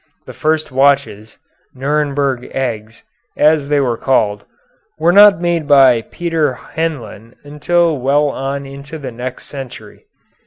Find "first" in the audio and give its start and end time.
0.33-0.71